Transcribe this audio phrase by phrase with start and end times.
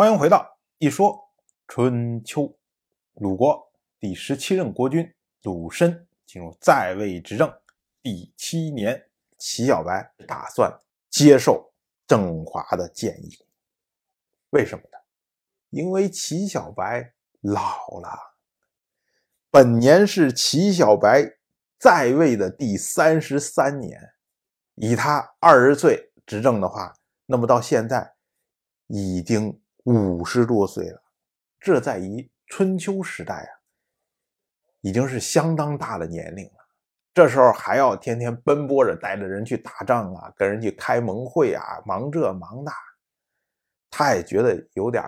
[0.00, 1.28] 欢迎回到一说
[1.68, 2.56] 春秋。
[3.16, 7.52] 鲁国第十七任国君鲁申进入在位执政
[8.00, 10.74] 第七年，齐小白打算
[11.10, 11.74] 接受
[12.06, 13.44] 郑华的建议。
[14.48, 14.96] 为什么呢？
[15.68, 17.12] 因为齐小白
[17.42, 18.38] 老了，
[19.50, 21.36] 本年是齐小白
[21.78, 24.14] 在位的第三十三年，
[24.76, 26.94] 以他二十岁执政的话，
[27.26, 28.14] 那么到现在
[28.86, 29.60] 已经。
[29.94, 31.02] 五十多岁了，
[31.58, 33.52] 这在于春秋时代啊，
[34.80, 36.52] 已经是相当大的年龄了。
[37.12, 42.72] 这时候还要天天奔波着，带着人去打仗啊，跟人去开盟会啊，忙这忙那，
[43.90, 45.04] 他也觉得有点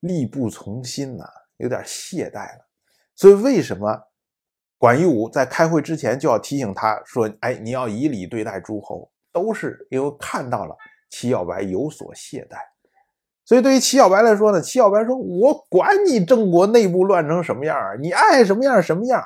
[0.00, 1.24] 力不从心呐，
[1.58, 2.68] 有点懈怠了。
[3.14, 4.08] 所以，为什么
[4.76, 10.76] 管夷吾在开会之前就要提醒他说：“哎，你要以礼对待诸侯。”都是因为看到了
[11.08, 12.58] 齐小白有所懈怠。
[13.50, 19.20] 所以，对于齐小白来说呢，齐小白说：“我管你郑国内部乱成什么样你爱什么样什么样，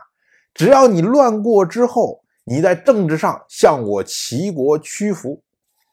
[0.54, 5.42] 只要你乱过之后，你在政治上向我齐国屈服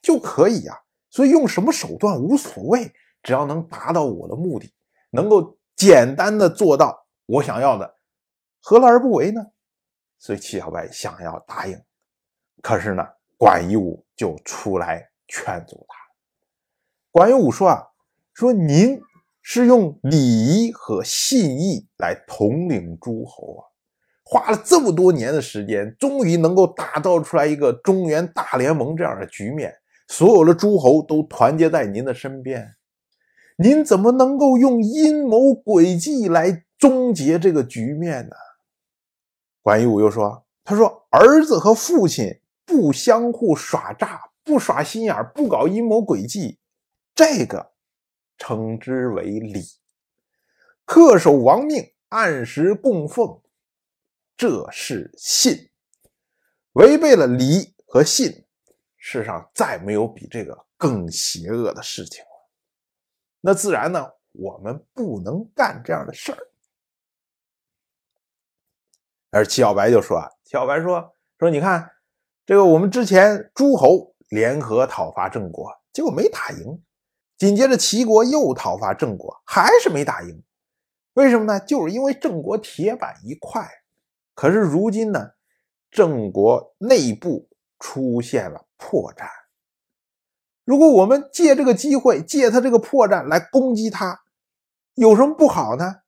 [0.01, 0.79] 就可以呀。
[1.09, 2.89] 所以，用什么手段无所谓，
[3.21, 4.73] 只要能达到我的目的，
[5.09, 7.95] 能够简单的做到我想要的，
[8.61, 9.45] 何乐而不为呢？
[10.19, 11.77] 所以，齐小白想要答应，
[12.61, 15.97] 可是呢，管夷吾就出来劝阻他。
[17.11, 17.89] 管夷吾说啊。
[18.33, 18.99] 说您
[19.41, 23.61] 是用礼仪和信义来统领诸侯啊，
[24.23, 29.73] 花了这么多年的时间，终于能够打造出来一个中原大联盟这样的局面，
[30.07, 32.75] 所有的诸侯都团结在您的身边，
[33.57, 38.35] 您怎么能够用阴谋诡计来终结这个局面呢？
[39.61, 46.57] 管夷吾又说：“他说儿子和父亲不相互耍诈，不耍心眼不搞阴谋诡计，
[47.13, 47.70] 这个。”
[48.41, 49.61] 称之为礼，
[50.87, 53.39] 恪守王命，按时供奉，
[54.35, 55.69] 这是信。
[56.71, 58.47] 违背了礼和信，
[58.97, 62.49] 世上再没有比这个更邪恶的事情了。
[63.41, 66.39] 那自然呢，我们不能干这样的事儿。
[69.29, 71.87] 而齐小白就说：“啊，齐小白说说，你看
[72.43, 76.83] 这个，我们之前诸侯联合讨伐郑国，结果没打赢。”
[77.41, 80.43] 紧接着，齐国又讨伐郑国，还是没打赢。
[81.13, 81.59] 为什么呢？
[81.59, 83.67] 就是因为郑国铁板一块。
[84.35, 85.31] 可是如今呢，
[85.89, 87.49] 郑国内部
[87.79, 89.25] 出现了破绽。
[90.63, 94.21] 如果我们借这个机会，借他这个破绽来攻击他，
[94.93, 96.01] 有什么不好呢？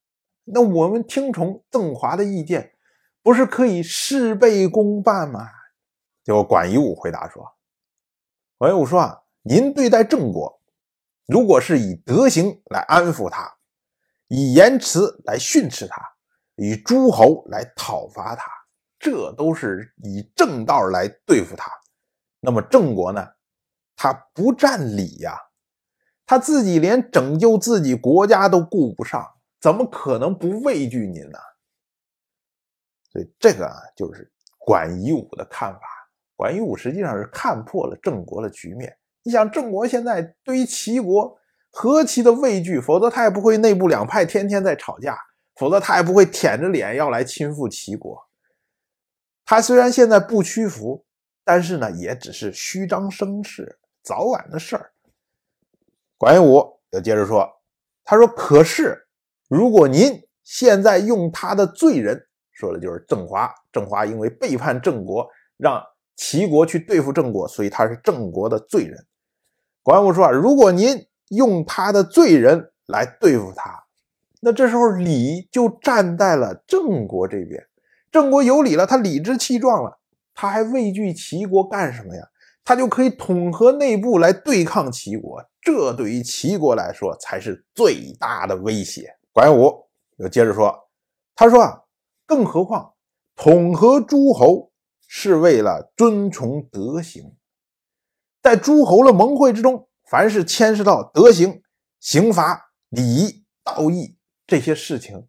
[0.44, 2.76] 那我们听从邓华的意见，
[3.24, 5.50] 不是可以事倍功半吗？
[6.24, 7.44] 结果管夷吾回答说
[8.60, 10.60] ：“管夷吾说啊，您对待郑国。”
[11.26, 13.50] 如果是以德行来安抚他，
[14.28, 16.02] 以言辞来训斥他，
[16.56, 18.44] 以诸侯来讨伐他，
[19.00, 21.72] 这都是以正道来对付他。
[22.40, 23.26] 那么郑国呢？
[23.96, 25.38] 他不占理呀，
[26.26, 29.26] 他自己连拯救自己国家都顾不上，
[29.62, 31.40] 怎么可能不畏惧您呢？
[33.12, 35.82] 所以这个啊，就是管夷吾的看法。
[36.36, 38.98] 管夷吾实际上是看破了郑国的局面。
[39.24, 41.38] 你想郑国现在对于齐国
[41.70, 45.18] 何其的畏惧，否则他也不会内部两派天天在吵架，
[45.56, 48.28] 否则他也不会舔着脸要来亲附齐国。
[49.46, 51.06] 他虽然现在不屈服，
[51.44, 54.92] 但是呢，也只是虚张声势，早晚的事儿。
[56.18, 57.50] 管夷吾又接着说
[58.04, 59.08] ：“他说，可是
[59.50, 65.82] 如果您现在用他的罪人，说的就是郑华，郑华因为背叛郑国，让
[66.16, 69.06] 齐国去对付郑国，所以他是郑国的罪人。”
[69.84, 73.84] 管武说：“，如果您用他的罪人来对付他，
[74.40, 77.62] 那这时候李就站在了郑国这边。
[78.10, 80.00] 郑国有理了，他理直气壮了，
[80.34, 82.22] 他还畏惧齐国干什么呀？
[82.64, 85.44] 他就可以统合内部来对抗齐国。
[85.60, 89.86] 这对于齐国来说才是最大的威胁。”管武
[90.18, 90.74] 又接着说
[91.36, 91.82] ：“他说啊，
[92.26, 92.94] 更何况
[93.36, 94.72] 统合诸侯
[95.08, 97.36] 是为了遵从德行。”
[98.44, 101.62] 在诸侯的盟会之中，凡是牵涉到德行、
[102.02, 105.28] 刑罚、礼仪、道义这些事情，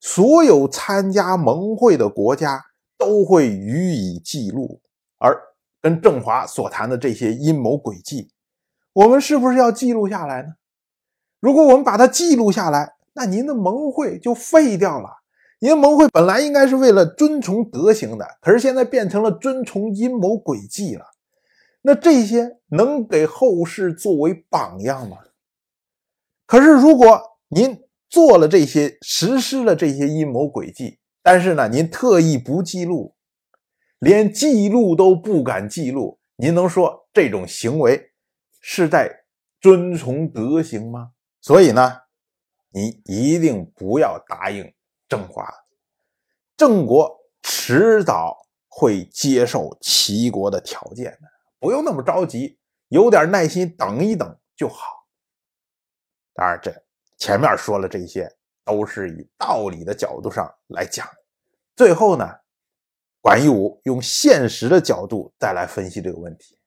[0.00, 2.64] 所有参加盟会的国家
[2.96, 4.80] 都会予以记录。
[5.18, 5.38] 而
[5.82, 8.30] 跟郑华所谈的这些阴谋诡计，
[8.94, 10.54] 我们是不是要记录下来呢？
[11.40, 15.10] 如果我们把它记录下来，那您的盟会就废掉了。
[15.60, 21.04] 您的盟会本来应该是为了遵从德行的，可是现在变成了遵从阴谋诡计了。
[21.86, 25.18] 那这些能给后世作为榜样吗？
[26.46, 27.78] 可是如果您
[28.08, 33.14] 做了这些，实施了这些阴谋诡计，但是呢，您特意不记录，
[33.98, 38.12] 连记录都不敢记录，您能说这种行为
[38.62, 39.24] 是在
[39.60, 41.10] 遵从德行吗？
[41.42, 41.98] 所以呢，
[42.70, 44.72] 你一定不要答应
[45.06, 45.46] 郑华，
[46.56, 48.38] 郑国迟早
[48.68, 51.33] 会接受齐国的条件的，
[51.64, 52.58] 不用那么着急，
[52.88, 55.06] 有点耐心，等一等就好。
[56.34, 56.70] 当然，这。
[57.16, 58.30] 前面说了这些，
[58.66, 61.08] 都是以道理的角度上来讲。
[61.74, 62.28] 最后呢，
[63.22, 66.58] 管义武用现实的角度再来分析这个问题。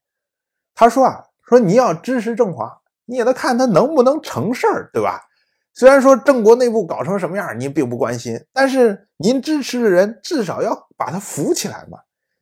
[0.74, 5.22] 他说啊，说你要支持郑华，你也得看他能不能成事儿，对吧？
[5.76, 12.00] 虽然说郑国内部搞成什么样，您并不关心，但是您支持的人至少要把他扶起来嘛。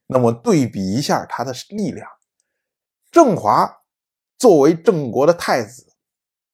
[0.08, 2.08] 那么对比一下他的力量，
[3.16, 3.84] 郑华
[4.38, 5.88] 作为郑国的太子，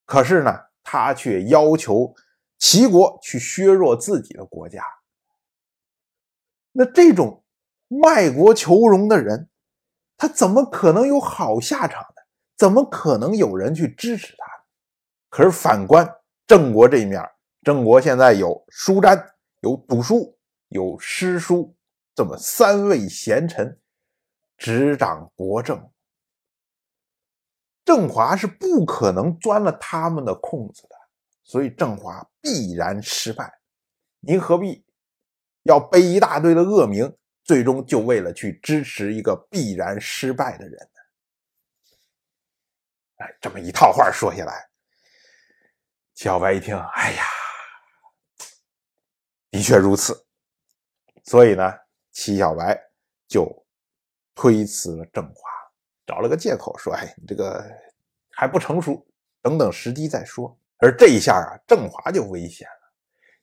[0.06, 0.52] 可是呢？
[0.84, 2.14] 他却要求
[2.60, 4.84] 齐国去削弱自己的国家，
[6.72, 7.44] 那这种
[7.88, 9.50] 卖国求荣的人，
[10.18, 12.22] 他怎么可能有好下场呢？
[12.56, 14.46] 怎么可能有人去支持他？
[15.30, 16.08] 可是反观
[16.46, 17.20] 郑国这一面，
[17.64, 20.38] 郑国现在有叔詹、有赌叔、
[20.68, 21.76] 有师叔
[22.14, 23.80] 这么三位贤臣
[24.58, 25.91] 执掌国政。
[27.84, 30.96] 郑华是不可能钻了他们的空子的，
[31.44, 33.52] 所以郑华必然失败。
[34.20, 34.86] 您何必
[35.64, 41.02] 要背一大堆的恶名，最终就为了去支持一个必然失败的人呢？
[43.18, 44.70] 哎，这么一套话说下来，
[46.14, 47.24] 齐小白一听，哎呀，
[49.50, 50.26] 的确如此。
[51.24, 51.74] 所以呢，
[52.12, 52.80] 齐小白
[53.28, 53.66] 就
[54.34, 55.51] 推辞了郑华。
[56.12, 57.64] 找了个借口说：“哎，你这个
[58.32, 59.02] 还不成熟，
[59.42, 62.92] 等等时机再说。”而这一下啊，郑华就危险了，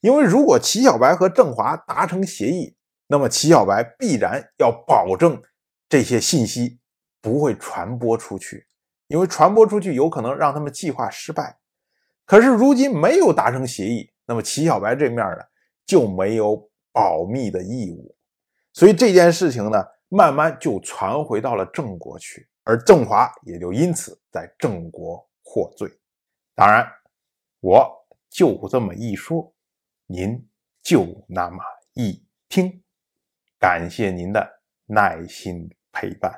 [0.01, 2.77] 因为如果齐小白和郑华达成协议，
[3.07, 5.43] 那么齐小白必然要保证
[5.89, 6.79] 这些信息
[7.23, 8.67] 不会传播出去，
[9.07, 11.57] 因为传播出去有可能让他们计划失败。
[12.27, 15.43] 可是如今没有达成协议，那么齐小白这面呢
[15.87, 18.15] 就没有保密的义务，
[18.75, 22.48] 所以这件事情呢，慢慢就传回到了郑国去。
[22.69, 25.91] 而郑华也就因此在郑国获罪。
[26.55, 26.87] 当然，
[27.61, 29.55] 我就这么一说，
[30.07, 30.47] 您
[30.83, 32.83] 就那么一听。
[33.59, 36.31] 感谢您的耐心陪伴。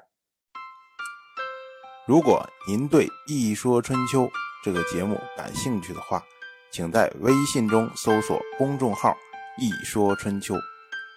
[2.06, 4.22] 如果您对《一说春秋》
[4.62, 6.22] 这个节目感兴趣的话，
[6.70, 9.16] 请在微信中搜索公众号
[9.58, 10.54] “一说春秋”，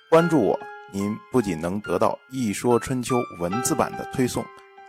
[0.09, 0.59] 关注我。
[0.92, 4.44] 您不仅能得到《一说春秋》文字版的推送。